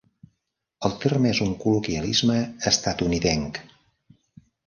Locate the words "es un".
1.33-1.51